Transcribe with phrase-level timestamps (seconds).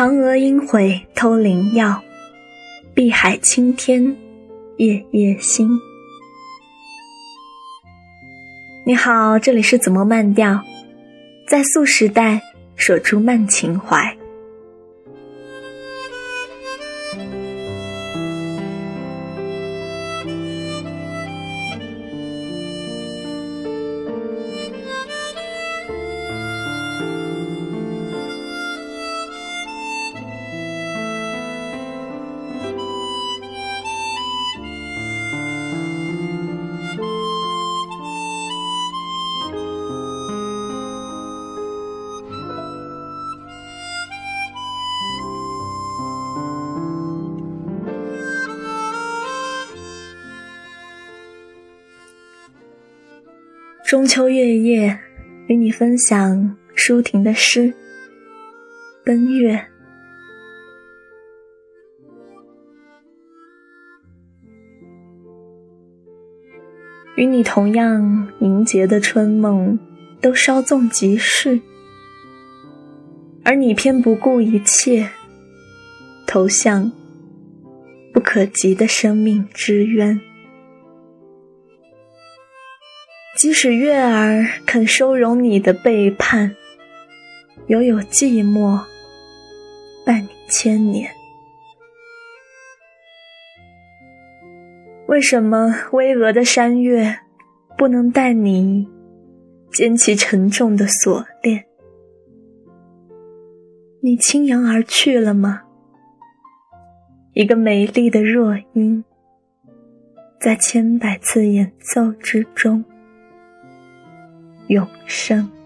[0.00, 2.02] 嫦娥应悔偷灵药，
[2.94, 4.16] 碧海青天
[4.78, 5.68] 夜夜心。
[8.86, 10.64] 你好，这里是怎么慢调，
[11.46, 12.40] 在素时代
[12.76, 14.16] 守住慢情怀。
[53.90, 55.00] 中秋月夜，
[55.48, 57.62] 与你分享舒婷的诗
[59.02, 59.56] 《奔月》。
[67.16, 69.76] 与你同样凝结的春梦，
[70.20, 71.60] 都稍纵即逝，
[73.42, 75.10] 而你偏不顾一切，
[76.28, 76.92] 投向
[78.12, 80.20] 不可及的生命之渊。
[83.36, 86.54] 即使月儿肯收容你的背叛，
[87.68, 88.78] 犹有寂寞
[90.04, 91.10] 伴你千年。
[95.06, 97.20] 为什么巍峨的山岳
[97.78, 98.86] 不能带你
[99.72, 101.64] 肩起沉重的锁链？
[104.02, 105.62] 你轻扬而去了吗？
[107.32, 109.02] 一个美丽的弱音，
[110.38, 112.84] 在千百次演奏之中。
[114.70, 115.59] 永生。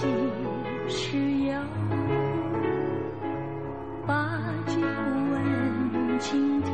[0.00, 0.06] 即
[0.86, 1.52] 使有
[4.06, 6.70] 把酒问青天？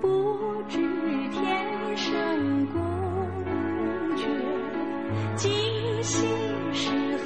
[0.00, 0.78] 不知
[1.28, 2.14] 天上
[2.68, 2.80] 宫
[4.16, 4.24] 阙
[5.36, 5.52] 今
[6.02, 6.26] 夕
[6.72, 6.88] 是
[7.18, 7.24] 何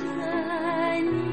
[1.01, 1.28] 年？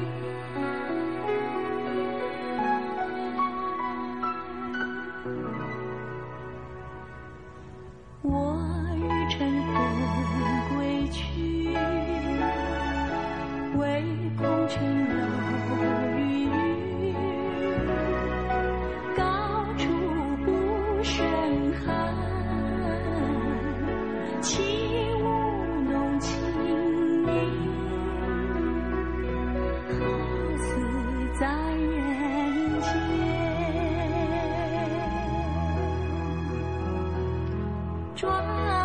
[38.16, 38.75] 转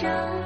[0.00, 0.39] Joe.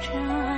[0.00, 0.49] 着